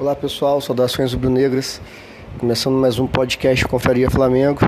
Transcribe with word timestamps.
Olá 0.00 0.14
pessoal, 0.14 0.60
saudações 0.60 1.12
rubro-negras. 1.12 1.80
Começando 2.38 2.76
mais 2.76 3.00
um 3.00 3.06
podcast 3.08 3.64
Conferia 3.64 4.08
Flamengo, 4.08 4.60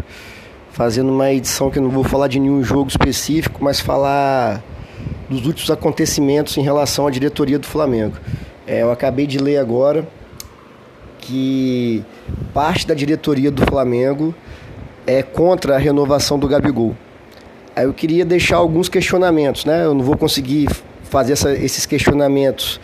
fazendo 0.73 1.09
uma 1.09 1.31
edição 1.31 1.71
que 1.71 1.79
não 1.79 1.89
vou 1.89 2.03
falar 2.03 2.27
de 2.27 2.41
nenhum 2.41 2.65
jogo 2.65 2.91
específico, 2.91 3.63
mas 3.63 3.79
falar 3.79 4.61
dos 5.29 5.47
últimos 5.47 5.71
acontecimentos 5.71 6.57
em 6.57 6.63
relação 6.63 7.07
à 7.07 7.13
diretoria 7.13 7.61
do 7.61 7.67
Flamengo. 7.69 8.17
É, 8.67 8.83
eu 8.83 8.91
acabei 8.91 9.25
de 9.25 9.39
ler 9.39 9.59
agora 9.59 10.05
que 11.21 12.05
parte 12.53 12.85
da 12.85 12.93
diretoria 12.93 13.53
do 13.53 13.65
Flamengo 13.65 14.35
é 15.07 15.23
contra 15.23 15.77
a 15.77 15.79
renovação 15.79 16.41
do 16.41 16.49
Gabigol. 16.49 16.97
Aí 17.77 17.85
eu 17.85 17.95
queria 17.95 18.25
deixar 18.25 18.57
alguns 18.57 18.89
questionamentos, 18.89 19.65
né? 19.65 19.85
Eu 19.85 19.95
não 19.95 20.03
vou 20.03 20.17
conseguir 20.17 20.69
fazer 21.05 21.35
essa, 21.35 21.53
esses 21.53 21.87
questionamentos 21.87 22.81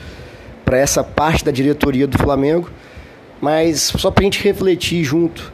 para 0.67 0.79
essa 0.79 1.05
parte 1.05 1.45
da 1.45 1.53
diretoria 1.53 2.09
do 2.09 2.19
Flamengo, 2.19 2.69
mas 3.41 3.93
só 3.97 4.11
para 4.11 4.23
a 4.23 4.25
gente 4.25 4.43
refletir 4.43 5.05
junto. 5.05 5.53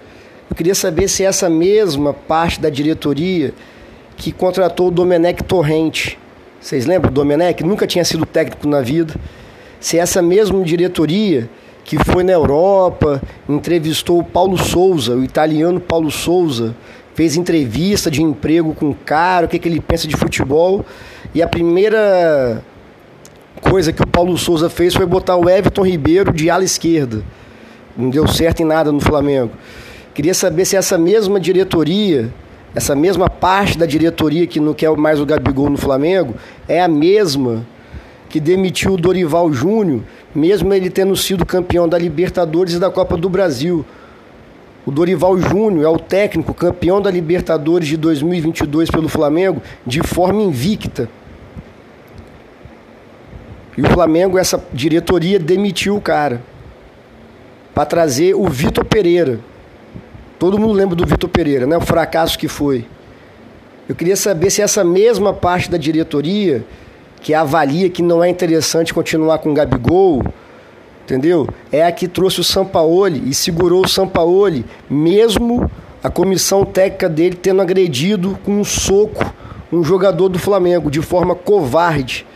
Eu 0.48 0.57
queria 0.57 0.75
saber 0.75 1.07
se 1.07 1.23
essa 1.23 1.51
mesma 1.51 2.15
parte 2.15 2.59
da 2.59 2.71
diretoria 2.71 3.52
que 4.16 4.33
contratou 4.33 4.88
o 4.88 4.91
Domenech 4.91 5.45
Torrente, 5.45 6.19
vocês 6.59 6.87
lembram? 6.87 7.11
O 7.11 7.15
Domenech 7.15 7.62
nunca 7.62 7.87
tinha 7.87 8.05
sido 8.05 8.25
técnico 8.25 8.66
na 8.66 8.80
vida. 8.80 9.15
Se 9.79 9.98
essa 9.98 10.23
mesma 10.23 10.62
diretoria 10.65 11.51
que 11.85 12.02
foi 12.02 12.23
na 12.23 12.33
Europa, 12.33 13.21
entrevistou 13.49 14.21
o 14.21 14.24
Paulo 14.24 14.57
Souza, 14.57 15.15
o 15.15 15.24
italiano 15.24 15.79
Paulo 15.79 16.10
Souza, 16.10 16.74
fez 17.15 17.37
entrevista 17.37 18.10
de 18.10 18.23
emprego 18.23 18.74
com 18.74 18.91
o 18.91 18.95
cara, 18.95 19.45
o 19.45 19.49
que, 19.49 19.59
que 19.59 19.69
ele 19.69 19.80
pensa 19.80 20.09
de 20.09 20.16
futebol. 20.16 20.87
E 21.35 21.43
a 21.43 21.49
primeira 21.49 22.63
coisa 23.61 23.92
que 23.92 24.02
o 24.02 24.06
Paulo 24.06 24.37
Souza 24.38 24.69
fez 24.70 24.95
foi 24.95 25.06
botar 25.06 25.37
o 25.37 25.48
Everton 25.48 25.84
Ribeiro 25.84 26.33
de 26.33 26.51
ala 26.51 26.65
esquerda. 26.65 27.23
Não 27.97 28.10
deu 28.10 28.27
certo 28.27 28.60
em 28.60 28.65
nada 28.65 28.91
no 28.91 29.01
Flamengo. 29.01 29.52
Queria 30.15 30.35
saber 30.35 30.65
se 30.65 30.77
essa 30.77 30.99
mesma 30.99 31.40
diretoria, 31.40 32.32
essa 32.74 32.95
mesma 32.95 33.29
parte 33.29 33.79
da 33.79 33.87
diretoria 33.87 34.46
que 34.46 34.60
não 34.60 34.74
quer 34.74 34.90
mais 34.96 35.21
o 35.21 35.27
Gabigol 35.27 35.71
no 35.71 35.79
Flamengo, 35.79 36.35
é 36.68 36.80
a 36.82 36.88
mesma 36.88 37.66
que 38.29 38.40
demitiu 38.40 38.93
o 38.93 38.96
Dorival 38.96 39.52
Júnior, 39.52 40.01
mesmo 40.34 40.73
ele 40.73 40.88
tendo 40.88 41.15
sido 41.15 41.45
campeão 41.45 41.87
da 41.87 41.99
Libertadores 41.99 42.74
e 42.74 42.79
da 42.79 42.90
Copa 42.90 43.16
do 43.16 43.29
Brasil. 43.29 43.84
O 44.87 44.90
Dorival 44.90 45.38
Júnior 45.38 45.84
é 45.84 45.88
o 45.88 45.99
técnico 45.99 46.52
campeão 46.55 47.01
da 47.01 47.10
Libertadores 47.10 47.87
de 47.87 47.96
2022 47.96 48.90
pelo 48.90 49.09
Flamengo 49.09 49.62
de 49.87 50.02
forma 50.02 50.43
invicta. 50.43 51.09
E 53.76 53.82
o 53.82 53.87
Flamengo, 53.90 54.38
essa 54.38 54.62
diretoria, 54.73 55.38
demitiu 55.38 55.96
o 55.96 56.01
cara 56.01 56.42
para 57.74 57.87
trazer 57.87 58.34
o 58.34 58.48
Vitor 58.48 58.84
Pereira. 58.84 59.40
Todo 60.38 60.59
mundo 60.59 60.73
lembra 60.73 60.95
do 60.95 61.06
Vitor 61.06 61.30
Pereira, 61.30 61.66
né? 61.66 61.76
O 61.76 61.80
fracasso 61.80 62.38
que 62.38 62.48
foi. 62.48 62.84
Eu 63.88 63.95
queria 63.95 64.16
saber 64.16 64.50
se 64.50 64.60
essa 64.60 64.84
mesma 64.84 65.32
parte 65.32 65.70
da 65.70 65.78
diretoria 65.78 66.65
que 67.20 67.32
avalia 67.32 67.88
que 67.88 68.03
não 68.03 68.22
é 68.22 68.28
interessante 68.28 68.93
continuar 68.93 69.38
com 69.38 69.50
o 69.50 69.54
Gabigol, 69.54 70.22
entendeu? 71.04 71.48
É 71.70 71.84
a 71.84 71.93
que 71.93 72.09
trouxe 72.09 72.41
o 72.41 72.44
Sampaoli 72.44 73.22
e 73.26 73.34
segurou 73.34 73.84
o 73.84 73.88
Sampaoli, 73.88 74.65
mesmo 74.91 75.70
a 76.03 76.10
comissão 76.10 76.65
técnica 76.65 77.09
dele 77.09 77.37
tendo 77.37 77.62
agredido 77.62 78.38
com 78.44 78.53
um 78.53 78.65
soco 78.65 79.32
um 79.72 79.82
jogador 79.82 80.28
do 80.28 80.38
Flamengo 80.38 80.91
de 80.91 81.00
forma 81.00 81.34
covarde. 81.34 82.26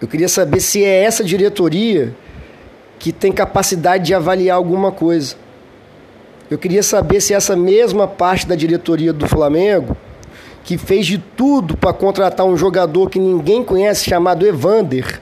Eu 0.00 0.08
queria 0.08 0.28
saber 0.28 0.60
se 0.60 0.82
é 0.82 1.02
essa 1.04 1.22
diretoria 1.22 2.14
que 2.98 3.12
tem 3.12 3.30
capacidade 3.30 4.04
de 4.04 4.14
avaliar 4.14 4.56
alguma 4.56 4.90
coisa. 4.90 5.36
Eu 6.50 6.56
queria 6.56 6.82
saber 6.82 7.20
se 7.20 7.34
essa 7.34 7.54
mesma 7.54 8.08
parte 8.08 8.46
da 8.46 8.54
diretoria 8.54 9.12
do 9.12 9.28
Flamengo, 9.28 9.94
que 10.64 10.78
fez 10.78 11.06
de 11.06 11.18
tudo 11.18 11.76
para 11.76 11.92
contratar 11.92 12.46
um 12.46 12.56
jogador 12.56 13.10
que 13.10 13.18
ninguém 13.18 13.62
conhece, 13.62 14.08
chamado 14.08 14.46
Evander, 14.46 15.20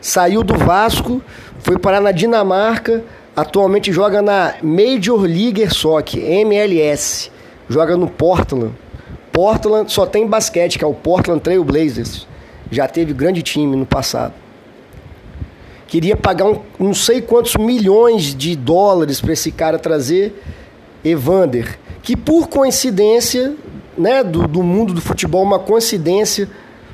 saiu 0.00 0.42
do 0.42 0.54
Vasco, 0.54 1.22
foi 1.60 1.78
parar 1.78 2.00
na 2.00 2.10
Dinamarca, 2.10 3.04
atualmente 3.36 3.92
joga 3.92 4.20
na 4.20 4.54
Major 4.62 5.20
League 5.20 5.72
Soccer, 5.72 6.20
MLS, 6.22 7.30
joga 7.68 7.96
no 7.96 8.08
Portland. 8.08 8.72
Portland 9.32 9.92
só 9.92 10.06
tem 10.06 10.26
basquete, 10.26 10.76
que 10.76 10.84
é 10.84 10.86
o 10.86 10.94
Portland 10.94 11.40
Trail 11.40 11.62
Blazers 11.62 12.28
já 12.70 12.86
teve 12.86 13.12
grande 13.12 13.42
time 13.42 13.76
no 13.76 13.86
passado. 13.86 14.34
Queria 15.86 16.16
pagar 16.16 16.46
um, 16.46 16.60
não 16.78 16.94
sei 16.94 17.20
quantos 17.20 17.56
milhões 17.56 18.34
de 18.34 18.54
dólares 18.54 19.20
para 19.20 19.32
esse 19.32 19.50
cara 19.50 19.78
trazer 19.78 20.40
Evander, 21.04 21.78
que 22.02 22.16
por 22.16 22.48
coincidência, 22.48 23.54
né, 23.98 24.22
do, 24.22 24.46
do 24.46 24.62
mundo 24.62 24.94
do 24.94 25.00
futebol, 25.00 25.42
uma 25.42 25.58
coincidência, 25.58 26.48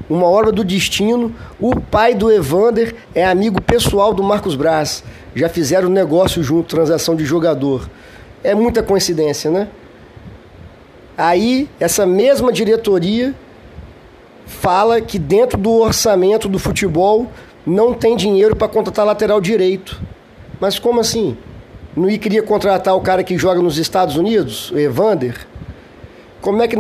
uma 0.09 0.27
obra 0.27 0.51
do 0.51 0.65
destino, 0.65 1.35
o 1.61 1.79
pai 1.79 2.15
do 2.15 2.31
Evander 2.33 2.95
é 3.15 3.27
amigo 3.27 3.61
pessoal 3.61 4.15
do 4.15 4.23
Marcos 4.23 4.55
Braz. 4.55 5.05
Já 5.35 5.49
fizeram 5.49 5.89
negócio 5.89 6.43
junto, 6.43 6.69
transação 6.69 7.15
de 7.15 7.25
jogador. 7.25 7.91
É 8.43 8.55
muita 8.55 8.83
coincidência, 8.83 9.51
né? 9.51 9.69
Aí, 11.19 11.69
essa 11.81 12.07
mesma 12.07 12.53
diretoria 12.53 13.35
fala 14.47 15.01
que 15.01 15.19
dentro 15.19 15.59
do 15.59 15.73
orçamento 15.73 16.49
do 16.49 16.59
futebol 16.59 17.27
não 17.67 17.93
tem 17.93 18.17
dinheiro 18.17 18.55
para 18.55 18.69
contratar 18.69 19.05
lateral 19.05 19.41
direito. 19.41 20.01
Mas 20.61 20.79
como 20.79 21.01
assim? 21.01 21.37
Não 21.97 22.07
queria 22.17 22.43
contratar 22.43 22.95
o 22.95 23.01
cara 23.01 23.25
que 23.25 23.37
joga 23.37 23.61
nos 23.61 23.77
Estados 23.77 24.17
Unidos, 24.17 24.71
o 24.71 24.79
Evander? 24.79 25.47
Como 26.41 26.63
é 26.63 26.69
que 26.69 26.77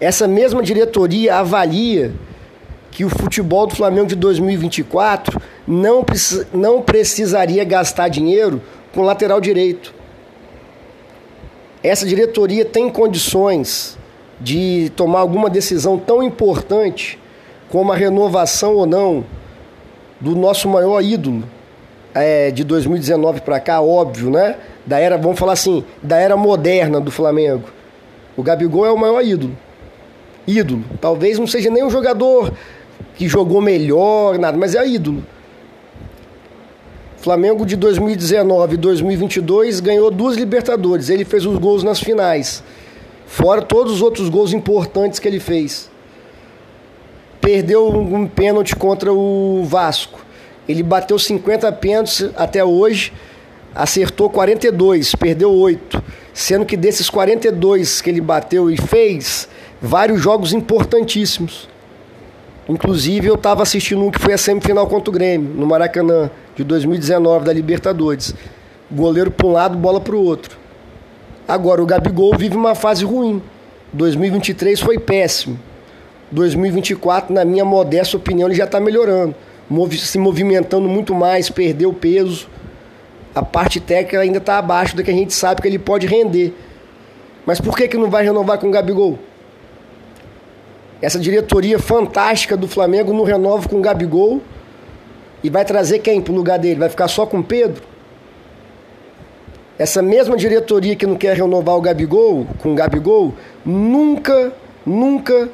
essa 0.00 0.28
mesma 0.28 0.62
diretoria 0.62 1.36
avalia 1.36 2.14
que 2.90 3.04
o 3.04 3.08
futebol 3.08 3.66
do 3.66 3.74
Flamengo 3.74 4.06
de 4.06 4.14
2024 4.14 5.40
não, 5.66 6.04
não 6.52 6.80
precisaria 6.80 7.64
gastar 7.64 8.08
dinheiro 8.08 8.62
com 8.94 9.02
lateral 9.02 9.40
direito? 9.40 9.92
Essa 11.82 12.06
diretoria 12.06 12.64
tem 12.64 12.88
condições 12.88 13.97
de 14.40 14.90
tomar 14.96 15.20
alguma 15.20 15.50
decisão 15.50 15.98
tão 15.98 16.22
importante 16.22 17.18
como 17.68 17.92
a 17.92 17.96
renovação 17.96 18.74
ou 18.76 18.86
não 18.86 19.24
do 20.20 20.34
nosso 20.34 20.68
maior 20.68 21.02
ídolo 21.02 21.44
é, 22.14 22.50
de 22.50 22.64
2019 22.64 23.42
para 23.42 23.60
cá, 23.60 23.80
óbvio, 23.80 24.30
né? 24.30 24.56
Da 24.86 24.98
era, 24.98 25.16
vamos 25.16 25.38
falar 25.38 25.52
assim, 25.52 25.84
da 26.02 26.16
era 26.16 26.36
moderna 26.36 27.00
do 27.00 27.10
Flamengo. 27.10 27.64
O 28.36 28.42
Gabigol 28.42 28.86
é 28.86 28.90
o 28.90 28.96
maior 28.96 29.22
ídolo. 29.22 29.56
Ídolo. 30.46 30.84
Talvez 31.00 31.38
não 31.38 31.46
seja 31.46 31.70
nem 31.70 31.84
um 31.84 31.90
jogador 31.90 32.52
que 33.14 33.28
jogou 33.28 33.60
melhor, 33.60 34.38
nada, 34.38 34.56
mas 34.56 34.74
é 34.74 34.86
ídolo. 34.86 35.22
Flamengo 37.18 37.66
de 37.66 37.76
2019 37.76 38.74
e 38.74 38.76
2022 38.76 39.80
ganhou 39.80 40.10
duas 40.10 40.36
Libertadores. 40.36 41.10
Ele 41.10 41.24
fez 41.24 41.44
os 41.44 41.58
gols 41.58 41.82
nas 41.82 42.00
finais. 42.00 42.62
Fora 43.28 43.60
todos 43.60 43.92
os 43.92 44.02
outros 44.02 44.30
gols 44.30 44.54
importantes 44.54 45.18
que 45.18 45.28
ele 45.28 45.38
fez. 45.38 45.90
Perdeu 47.42 47.86
um 47.86 48.26
pênalti 48.26 48.74
contra 48.74 49.12
o 49.12 49.62
Vasco. 49.64 50.24
Ele 50.66 50.82
bateu 50.82 51.18
50 51.18 51.70
pênaltis 51.72 52.30
até 52.34 52.64
hoje, 52.64 53.12
acertou 53.74 54.30
42, 54.30 55.14
perdeu 55.14 55.52
8. 55.52 56.02
Sendo 56.32 56.64
que 56.64 56.76
desses 56.76 57.10
42 57.10 58.00
que 58.00 58.08
ele 58.08 58.20
bateu 58.20 58.70
e 58.70 58.78
fez, 58.78 59.46
vários 59.80 60.20
jogos 60.20 60.54
importantíssimos. 60.54 61.68
Inclusive, 62.66 63.26
eu 63.26 63.34
estava 63.34 63.62
assistindo 63.62 64.04
um 64.04 64.10
que 64.10 64.18
foi 64.18 64.32
a 64.32 64.38
semifinal 64.38 64.86
contra 64.86 65.10
o 65.10 65.12
Grêmio, 65.12 65.54
no 65.54 65.66
Maracanã, 65.66 66.30
de 66.56 66.64
2019, 66.64 67.44
da 67.44 67.52
Libertadores. 67.52 68.34
Goleiro 68.90 69.30
para 69.30 69.46
um 69.46 69.52
lado, 69.52 69.76
bola 69.76 70.00
para 70.00 70.16
o 70.16 70.24
outro. 70.24 70.67
Agora, 71.48 71.82
o 71.82 71.86
Gabigol 71.86 72.36
vive 72.36 72.54
uma 72.54 72.74
fase 72.74 73.06
ruim. 73.06 73.42
2023 73.94 74.78
foi 74.80 74.98
péssimo. 74.98 75.58
2024, 76.30 77.34
na 77.34 77.42
minha 77.42 77.64
modesta 77.64 78.18
opinião, 78.18 78.48
ele 78.48 78.54
já 78.54 78.64
está 78.64 78.78
melhorando. 78.78 79.34
Se 79.92 80.18
movimentando 80.18 80.86
muito 80.86 81.14
mais, 81.14 81.48
perdeu 81.48 81.90
peso. 81.94 82.46
A 83.34 83.42
parte 83.42 83.80
técnica 83.80 84.20
ainda 84.20 84.36
está 84.36 84.58
abaixo 84.58 84.94
do 84.94 85.02
que 85.02 85.10
a 85.10 85.14
gente 85.14 85.32
sabe 85.32 85.62
que 85.62 85.68
ele 85.68 85.78
pode 85.78 86.06
render. 86.06 86.52
Mas 87.46 87.58
por 87.58 87.74
que, 87.74 87.88
que 87.88 87.96
não 87.96 88.10
vai 88.10 88.24
renovar 88.24 88.58
com 88.58 88.68
o 88.68 88.70
Gabigol? 88.70 89.18
Essa 91.00 91.18
diretoria 91.18 91.78
fantástica 91.78 92.58
do 92.58 92.68
Flamengo 92.68 93.14
não 93.14 93.24
renova 93.24 93.66
com 93.66 93.76
o 93.76 93.80
Gabigol 93.80 94.42
e 95.42 95.48
vai 95.48 95.64
trazer 95.64 96.00
quem 96.00 96.20
para 96.20 96.32
o 96.32 96.36
lugar 96.36 96.58
dele? 96.58 96.80
Vai 96.80 96.90
ficar 96.90 97.08
só 97.08 97.24
com 97.24 97.38
o 97.38 97.44
Pedro? 97.44 97.87
Essa 99.78 100.02
mesma 100.02 100.36
diretoria 100.36 100.96
que 100.96 101.06
não 101.06 101.14
quer 101.14 101.36
renovar 101.36 101.76
o 101.76 101.80
Gabigol, 101.80 102.46
com 102.58 102.72
o 102.72 102.74
Gabigol, 102.74 103.32
nunca, 103.64 104.52
nunca 104.84 105.48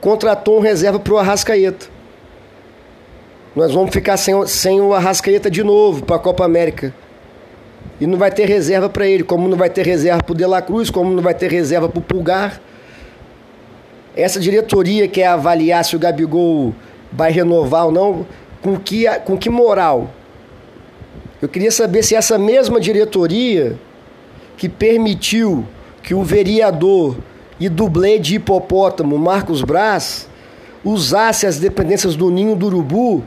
contratou 0.00 0.58
um 0.58 0.60
reserva 0.60 0.98
para 0.98 1.12
o 1.12 1.18
Arrascaeta. 1.18 1.86
nós 3.54 3.72
vamos 3.72 3.90
ficar 3.90 4.16
sem, 4.16 4.46
sem 4.46 4.80
o 4.80 4.94
Arrascaeta 4.94 5.50
de 5.50 5.62
novo 5.62 6.04
para 6.04 6.16
a 6.16 6.18
Copa 6.18 6.44
América. 6.44 6.94
E 8.00 8.06
não 8.06 8.18
vai 8.18 8.30
ter 8.30 8.46
reserva 8.46 8.88
para 8.88 9.06
ele, 9.06 9.22
como 9.22 9.46
não 9.46 9.56
vai 9.58 9.68
ter 9.68 9.84
reserva 9.84 10.22
para 10.22 10.32
o 10.32 10.36
De 10.36 10.46
La 10.46 10.62
Cruz, 10.62 10.90
como 10.90 11.12
não 11.12 11.22
vai 11.22 11.34
ter 11.34 11.50
reserva 11.50 11.88
para 11.88 11.98
o 11.98 12.02
Pulgar. 12.02 12.60
Essa 14.16 14.40
diretoria 14.40 15.06
quer 15.06 15.26
avaliar 15.26 15.84
se 15.84 15.94
o 15.94 15.98
Gabigol 15.98 16.74
vai 17.12 17.30
renovar 17.30 17.86
ou 17.86 17.92
não, 17.92 18.26
com 18.62 18.78
que, 18.78 19.06
com 19.20 19.36
que 19.36 19.50
moral? 19.50 20.10
Eu 21.46 21.48
queria 21.48 21.70
saber 21.70 22.02
se 22.02 22.16
essa 22.16 22.36
mesma 22.36 22.80
diretoria 22.80 23.78
que 24.56 24.68
permitiu 24.68 25.64
que 26.02 26.12
o 26.12 26.24
vereador 26.24 27.16
e 27.60 27.68
dublê 27.68 28.18
de 28.18 28.34
hipopótamo 28.34 29.16
Marcos 29.16 29.62
Braz 29.62 30.28
usasse 30.84 31.46
as 31.46 31.60
dependências 31.60 32.16
do 32.16 32.30
ninho 32.30 32.56
do 32.56 32.66
urubu 32.66 33.22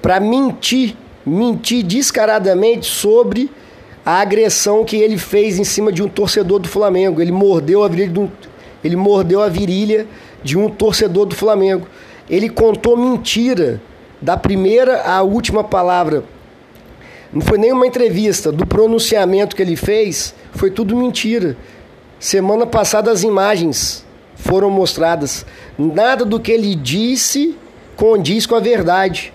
para 0.00 0.18
mentir, 0.18 0.96
mentir 1.26 1.84
descaradamente 1.84 2.86
sobre 2.86 3.50
a 4.02 4.22
agressão 4.22 4.82
que 4.82 4.96
ele 4.96 5.18
fez 5.18 5.58
em 5.58 5.64
cima 5.64 5.92
de 5.92 6.02
um 6.02 6.08
torcedor 6.08 6.58
do 6.58 6.68
Flamengo. 6.68 7.20
Ele 7.20 7.32
mordeu 7.32 7.84
a 7.84 7.88
virilha 7.88 8.08
de 8.10 8.18
um, 8.18 8.30
ele 8.82 8.96
mordeu 8.96 9.42
a 9.42 9.48
virilha 9.50 10.06
de 10.42 10.56
um 10.56 10.70
torcedor 10.70 11.26
do 11.26 11.34
Flamengo. 11.34 11.86
Ele 12.30 12.48
contou 12.48 12.96
mentira 12.96 13.78
da 14.22 14.38
primeira 14.38 15.02
à 15.02 15.20
última 15.20 15.62
palavra. 15.62 16.24
Não 17.32 17.40
foi 17.40 17.58
nenhuma 17.58 17.86
entrevista, 17.86 18.52
do 18.52 18.66
pronunciamento 18.66 19.56
que 19.56 19.62
ele 19.62 19.76
fez, 19.76 20.34
foi 20.52 20.70
tudo 20.70 20.96
mentira. 20.96 21.56
Semana 22.18 22.66
passada 22.66 23.10
as 23.10 23.22
imagens 23.22 24.04
foram 24.34 24.70
mostradas. 24.70 25.44
Nada 25.78 26.24
do 26.24 26.38
que 26.38 26.52
ele 26.52 26.74
disse 26.74 27.56
condiz 27.96 28.46
com 28.46 28.54
a 28.54 28.60
verdade. 28.60 29.32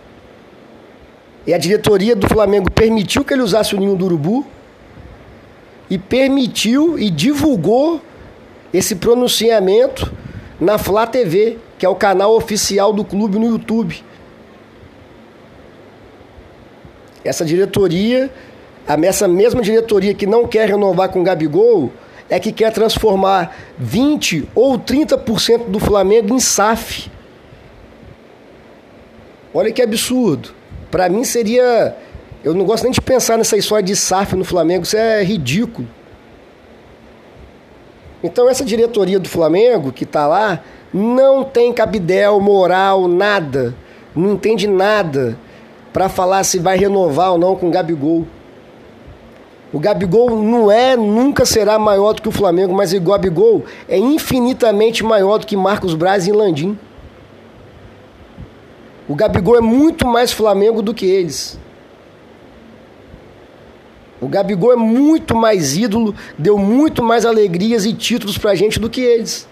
E 1.46 1.54
a 1.54 1.58
diretoria 1.58 2.16
do 2.16 2.28
Flamengo 2.28 2.72
permitiu 2.72 3.26
que 3.26 3.34
ele 3.34 3.42
usasse 3.42 3.76
o 3.76 3.80
ninho 3.80 3.96
do 3.96 4.06
urubu 4.06 4.46
e 5.90 5.98
permitiu 5.98 6.98
e 6.98 7.10
divulgou 7.10 8.00
esse 8.74 8.96
pronunciamento 8.96 10.12
na 10.60 10.78
Flá 10.78 11.06
TV, 11.06 11.58
que 11.78 11.86
é 11.86 11.90
o 11.90 11.96
canal 11.96 12.36
oficial 12.36 12.94
do 12.94 13.04
clube 13.04 13.38
no 13.38 13.48
YouTube. 13.48 14.04
Essa 17.24 17.46
diretoria, 17.46 18.30
essa 19.04 19.28
mesma 19.28 19.62
diretoria 19.62 20.14
que 20.14 20.26
não 20.26 20.48
quer 20.48 20.68
renovar 20.68 21.10
com 21.10 21.22
o 21.22 21.24
Gabigol, 21.24 21.92
é 22.30 22.40
que 22.40 22.52
quer 22.52 22.72
transformar 22.72 23.56
20 23.78 24.50
ou 24.56 24.80
30% 24.80 25.66
do 25.66 25.80
Flamengo 25.80 26.34
em 26.34 26.40
SAF. 26.40 27.12
Olha 29.54 29.72
que 29.72 29.82
absurdo. 29.82 30.50
Para 30.90 31.10
mim 31.10 31.24
seria. 31.24 31.96
Eu 32.44 32.54
não 32.54 32.66
gosto 32.66 32.84
nem 32.84 32.92
de 32.92 33.02
pensar 33.02 33.38
nessa 33.38 33.56
história 33.58 33.84
de 33.84 33.96
SAF 33.96 34.36
no 34.36 34.44
Flamengo, 34.44 34.84
isso 34.84 34.98
é 34.98 35.24
ridículo. 35.24 35.88
Então, 38.24 38.50
essa 38.50 38.64
diretoria 38.64 39.20
do 39.20 39.30
Flamengo 39.30 39.92
que 39.92 40.06
está 40.06 40.26
lá 40.26 40.64
não 40.94 41.44
tem 41.44 41.72
cabidel, 41.74 42.40
moral, 42.40 43.08
nada, 43.08 43.76
não 44.16 44.34
entende 44.34 44.68
nada 44.68 45.38
para 45.94 46.10
falar 46.10 46.44
se 46.44 46.60
vai 46.60 46.78
renovar 46.78 47.32
ou 47.32 47.38
não 47.38 47.56
com 47.56 47.68
o 47.68 47.72
Gabigol. 47.72 48.26
O 49.74 49.80
Gabigol 49.80 50.42
não 50.42 50.70
é, 50.70 50.98
nunca 50.98 51.46
será 51.46 51.80
maior 51.80 52.14
do 52.14 52.22
que 52.22 52.28
o 52.28 52.32
Flamengo, 52.32 52.74
mas 52.74 52.92
o 52.94 53.00
Gabigol 53.00 53.64
é 53.88 53.98
infinitamente 53.98 55.04
maior 55.04 55.38
do 55.38 55.48
que 55.48 55.56
Marcos 55.56 55.94
Braz 55.94 56.28
e 56.28 56.32
Landim. 56.32 56.78
O 59.08 59.16
Gabigol 59.16 59.58
é 59.58 59.62
muito 59.62 60.06
mais 60.06 60.32
Flamengo 60.32 60.82
do 60.82 60.94
que 60.94 61.06
eles. 61.06 61.58
O 64.22 64.28
Gabigol 64.28 64.74
é 64.74 64.76
muito 64.76 65.36
mais 65.36 65.76
ídolo, 65.76 66.14
deu 66.38 66.58
muito 66.58 67.02
mais 67.02 67.26
alegrias 67.26 67.86
e 67.86 67.94
títulos 67.94 68.38
pra 68.38 68.54
gente 68.54 68.80
do 68.80 68.90
que 68.90 69.02
eles. 69.02 69.48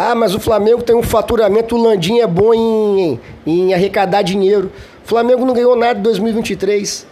Ah, 0.00 0.14
mas 0.14 0.32
o 0.32 0.38
Flamengo 0.38 0.80
tem 0.80 0.94
um 0.94 1.02
faturamento, 1.02 1.74
o 1.74 1.82
Landim 1.82 2.20
é 2.20 2.26
bom 2.26 2.54
em, 2.54 3.20
em 3.44 3.74
arrecadar 3.74 4.22
dinheiro. 4.22 4.70
O 5.04 5.08
Flamengo 5.08 5.44
não 5.44 5.52
ganhou 5.52 5.74
nada 5.74 5.98
em 5.98 6.02
2023. 6.02 7.04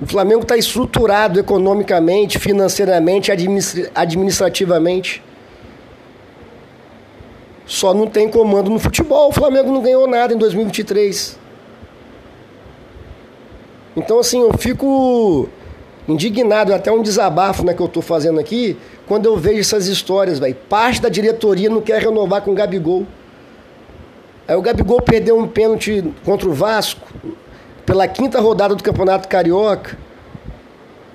O 0.00 0.06
Flamengo 0.06 0.40
está 0.40 0.56
estruturado 0.56 1.38
economicamente, 1.38 2.38
financeiramente, 2.38 3.30
administrativamente. 3.94 5.22
Só 7.66 7.92
não 7.92 8.06
tem 8.06 8.30
comando 8.30 8.70
no 8.70 8.78
futebol. 8.78 9.28
O 9.28 9.32
Flamengo 9.32 9.70
não 9.70 9.82
ganhou 9.82 10.06
nada 10.06 10.32
em 10.32 10.38
2023. 10.38 11.38
Então, 13.94 14.20
assim, 14.20 14.40
eu 14.40 14.56
fico 14.56 15.50
indignado, 16.08 16.74
até 16.74 16.90
um 16.90 17.02
desabafo 17.02 17.64
né, 17.64 17.74
que 17.74 17.80
eu 17.80 17.86
estou 17.86 18.02
fazendo 18.02 18.40
aqui, 18.40 18.76
quando 19.06 19.26
eu 19.26 19.36
vejo 19.36 19.60
essas 19.60 19.86
histórias, 19.86 20.38
velho. 20.38 20.56
Parte 20.68 21.00
da 21.00 21.08
diretoria 21.08 21.68
não 21.68 21.80
quer 21.80 22.00
renovar 22.02 22.42
com 22.42 22.52
o 22.52 22.54
Gabigol. 22.54 23.06
Aí 24.46 24.56
o 24.56 24.62
Gabigol 24.62 25.00
perdeu 25.00 25.38
um 25.38 25.46
pênalti 25.46 26.04
contra 26.24 26.48
o 26.48 26.52
Vasco, 26.52 27.06
pela 27.86 28.06
quinta 28.08 28.40
rodada 28.40 28.74
do 28.74 28.82
Campeonato 28.82 29.28
Carioca. 29.28 29.96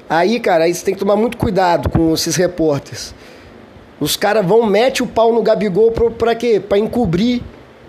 Aí, 0.10 0.40
cara, 0.40 0.66
aí 0.66 0.74
você 0.74 0.86
tem 0.86 0.94
que 0.94 1.00
tomar 1.00 1.16
muito 1.16 1.38
cuidado 1.38 1.90
com 1.90 2.14
esses 2.14 2.36
repórteres. 2.36 3.14
Os 4.00 4.16
caras 4.16 4.46
vão, 4.46 4.66
mete 4.66 5.02
o 5.02 5.08
pau 5.08 5.34
no 5.34 5.42
Gabigol 5.42 5.92
pra, 5.92 6.12
pra 6.12 6.36
quê? 6.36 6.60
Pra 6.60 6.78
encobrir 6.78 7.42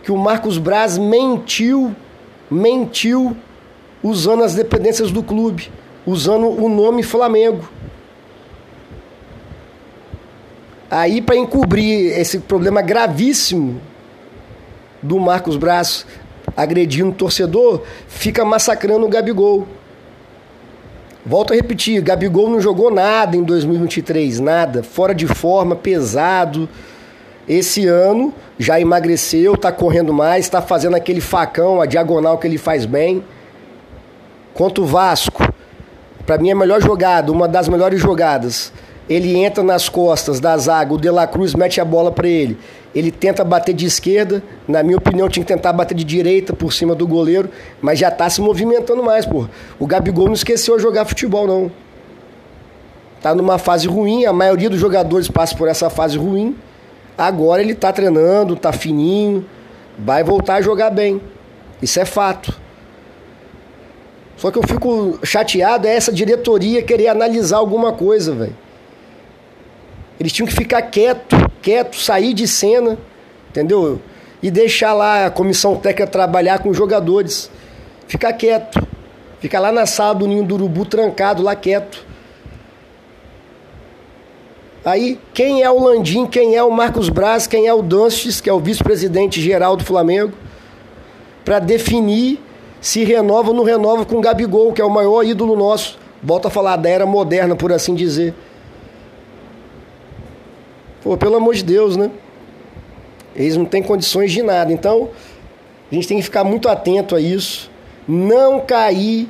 que 0.03 0.13
o 0.13 0.17
Marcos 0.17 0.57
Braz 0.57 0.97
mentiu, 0.97 1.95
mentiu 2.51 3.37
usando 4.03 4.45
as 4.45 4.55
dependências 4.55 5.11
do 5.11 5.23
clube, 5.23 5.71
usando 6.07 6.47
o 6.49 6.69
nome 6.69 7.03
Flamengo. 7.03 7.69
Aí, 10.89 11.21
para 11.21 11.37
encobrir 11.37 12.17
esse 12.19 12.39
problema 12.39 12.81
gravíssimo 12.81 13.81
do 15.03 15.19
Marcos 15.19 15.57
Braz 15.57 16.07
agredindo 16.57 17.11
o 17.11 17.15
torcedor, 17.15 17.83
fica 18.07 18.45
massacrando 18.45 19.05
o 19.05 19.09
Gabigol. 19.09 19.67
Volto 21.25 21.53
a 21.53 21.57
repetir, 21.57 22.01
Gabigol 22.01 22.49
não 22.49 22.61
jogou 22.61 22.89
nada 22.89 23.37
em 23.37 23.43
2023, 23.43 24.39
nada, 24.39 24.85
fora 24.85 25.13
de 25.13 25.27
forma, 25.27 25.75
pesado. 25.75 26.69
Esse 27.49 27.87
ano 27.87 28.33
já 28.57 28.81
emagreceu, 28.81 29.55
está 29.55 29.73
correndo 29.73 30.15
mais, 30.15 30.45
está 30.45 30.63
fazendo 30.63 30.95
aquele 30.95 31.21
facão, 31.21 31.81
a 31.81 31.87
diagonal 31.87 32.39
que 32.39 32.47
ele 32.47 32.59
faz 32.59 32.87
bem. 32.87 33.25
Contra 34.55 34.83
o 34.83 34.87
Vasco, 34.87 35.53
para 36.27 36.39
mim 36.39 36.49
é 36.49 36.53
a 36.53 36.57
melhor 36.57 36.83
jogada, 36.83 37.31
uma 37.31 37.47
das 37.47 37.69
melhores 37.69 38.01
jogadas. 38.01 38.73
Ele 39.09 39.37
entra 39.37 39.63
nas 39.63 39.89
costas 39.89 40.41
da 40.41 40.57
zaga, 40.59 40.93
o 40.93 40.99
De 40.99 41.09
La 41.09 41.29
Cruz 41.29 41.55
mete 41.55 41.81
a 41.81 41.85
bola 41.85 42.11
para 42.11 42.27
ele. 42.27 42.59
Ele 42.93 43.13
tenta 43.13 43.45
bater 43.45 43.73
de 43.73 43.87
esquerda, 43.87 44.43
na 44.67 44.83
minha 44.83 44.97
opinião 44.97 45.29
tinha 45.29 45.45
que 45.45 45.53
tentar 45.53 45.73
bater 45.73 45.95
de 45.95 46.03
direita 46.03 46.53
por 46.53 46.73
cima 46.73 46.95
do 46.95 47.07
goleiro, 47.07 47.49
mas 47.81 48.01
já 48.01 48.09
está 48.09 48.29
se 48.29 48.41
movimentando 48.41 49.03
mais, 49.05 49.25
pô. 49.25 49.47
O 49.79 49.87
Gabigol 49.87 50.27
não 50.27 50.33
esqueceu 50.33 50.77
de 50.77 50.83
jogar 50.83 51.05
futebol, 51.05 51.47
não. 51.47 51.71
Tá 53.23 53.35
numa 53.35 53.59
fase 53.59 53.87
ruim, 53.87 54.25
a 54.25 54.33
maioria 54.33 54.69
dos 54.69 54.81
jogadores 54.81 55.29
passa 55.29 55.55
por 55.55 55.69
essa 55.69 55.89
fase 55.89 56.19
ruim. 56.19 56.57
Agora 57.17 57.63
ele 57.63 57.75
tá 57.75 57.93
treinando, 57.93 58.57
tá 58.57 58.73
fininho, 58.73 59.45
vai 59.99 60.25
voltar 60.25 60.57
a 60.57 60.63
jogar 60.63 60.91
bem. 60.91 61.21
Isso 61.81 62.01
é 62.01 62.05
fato. 62.05 62.66
Só 64.37 64.51
que 64.51 64.59
eu 64.59 64.63
fico 64.63 65.19
chateado 65.25 65.87
é 65.87 65.97
essa 65.97 66.13
diretoria 66.13 66.83
querer 66.83 67.09
analisar 67.09 67.57
alguma 67.57 67.93
coisa, 67.93 68.35
velho. 68.35 68.57
Eles 70.21 70.33
tinham 70.33 70.47
que 70.47 70.55
ficar 70.55 70.83
quieto, 70.83 71.37
quieto, 71.63 71.97
sair 71.97 72.35
de 72.35 72.47
cena, 72.47 72.99
entendeu? 73.51 74.01
E 74.43 74.51
deixar 74.51 74.93
lá 74.93 75.27
a 75.27 75.31
comissão 75.31 75.77
técnica 75.77 76.07
trabalhar 76.07 76.59
com 76.59 76.69
os 76.69 76.77
jogadores. 76.77 77.51
Ficar 78.07 78.33
quieto. 78.35 78.87
Ficar 79.41 79.61
lá 79.61 79.73
na 79.73 79.87
sala 79.87 80.15
do 80.15 80.27
Ninho 80.27 80.45
do 80.45 80.55
Urubu 80.55 80.85
trancado, 80.85 81.43
lá 81.43 81.55
quieto. 81.55 82.05
Aí, 84.85 85.19
quem 85.35 85.63
é 85.63 85.71
o 85.71 85.83
Landim, 85.83 86.27
quem 86.27 86.55
é 86.57 86.63
o 86.63 86.71
Marcos 86.71 87.09
Braz, 87.09 87.47
quem 87.47 87.67
é 87.67 87.75
o 87.75 87.83
Dantes, 87.83 88.41
que 88.41 88.49
é 88.49 88.53
o 88.53 88.61
vice-presidente 88.61 89.41
geral 89.41 89.77
do 89.77 89.85
Flamengo, 89.85 90.33
para 91.45 91.59
definir 91.59 92.41
se 92.87 93.03
renova 93.03 93.49
ou 93.49 93.55
não 93.55 93.65
renova 93.65 94.07
com 94.07 94.19
o 94.19 94.21
Gabigol, 94.21 94.73
que 94.73 94.81
é 94.81 94.85
o 94.85 94.89
maior 94.89 95.25
ídolo 95.25 95.57
nosso. 95.57 95.99
Volta 96.23 96.47
a 96.47 96.51
falar 96.53 96.77
da 96.77 96.89
era 96.89 97.05
moderna, 97.05 97.57
por 97.57 97.73
assim 97.73 97.97
dizer. 97.97 98.33
Pô, 101.03 101.17
pelo 101.17 101.35
amor 101.35 101.57
de 101.57 101.65
Deus, 101.65 101.97
né? 101.97 102.13
Eles 103.35 103.57
não 103.57 103.65
têm 103.65 103.83
condições 103.83 104.31
de 104.31 104.41
nada. 104.41 104.73
Então, 104.73 105.09
a 105.91 105.95
gente 105.97 106.07
tem 106.07 106.19
que 106.19 106.23
ficar 106.23 106.45
muito 106.45 106.69
atento 106.69 107.17
a 107.17 107.21
isso. 107.21 107.69
Não 108.07 108.61
cair, 108.61 109.29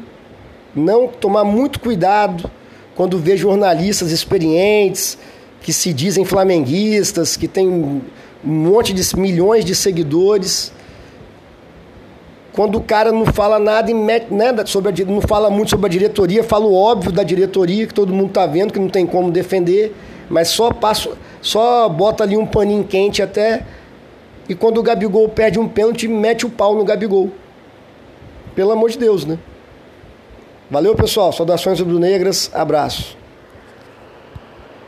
não 0.74 1.08
tomar 1.08 1.42
muito 1.42 1.80
cuidado 1.80 2.50
quando 2.94 3.16
vê 3.16 3.38
jornalistas 3.38 4.10
experientes, 4.10 5.16
que 5.62 5.72
se 5.72 5.94
dizem 5.94 6.26
flamenguistas, 6.26 7.38
que 7.38 7.48
têm 7.48 7.66
um 7.66 8.02
monte 8.44 8.92
de 8.92 9.18
milhões 9.18 9.64
de 9.64 9.74
seguidores. 9.74 10.72
Quando 12.56 12.78
o 12.78 12.80
cara 12.80 13.12
não 13.12 13.26
fala 13.26 13.58
nada 13.58 13.90
e 13.90 13.94
mete, 13.94 14.32
né, 14.32 14.46
sobre 14.64 14.90
a, 14.90 15.06
não 15.06 15.20
fala 15.20 15.50
muito 15.50 15.68
sobre 15.68 15.86
a 15.86 15.90
diretoria, 15.90 16.42
fala 16.42 16.64
o 16.64 16.74
óbvio 16.74 17.12
da 17.12 17.22
diretoria, 17.22 17.86
que 17.86 17.92
todo 17.92 18.14
mundo 18.14 18.32
tá 18.32 18.46
vendo, 18.46 18.72
que 18.72 18.78
não 18.78 18.88
tem 18.88 19.06
como 19.06 19.30
defender, 19.30 19.94
mas 20.30 20.48
só 20.48 20.72
passa, 20.72 21.10
só 21.42 21.86
bota 21.86 22.24
ali 22.24 22.34
um 22.34 22.46
paninho 22.46 22.82
quente 22.82 23.22
até. 23.22 23.62
E 24.48 24.54
quando 24.54 24.78
o 24.78 24.82
Gabigol 24.82 25.28
perde 25.28 25.58
um 25.58 25.68
pênalti, 25.68 26.08
mete 26.08 26.46
o 26.46 26.50
pau 26.50 26.74
no 26.74 26.82
Gabigol. 26.82 27.30
Pelo 28.54 28.72
amor 28.72 28.88
de 28.88 28.96
Deus, 28.96 29.26
né? 29.26 29.38
Valeu, 30.70 30.94
pessoal. 30.94 31.32
Saudações 31.32 31.78
rubro-negras. 31.78 32.50
Abraço. 32.54 33.18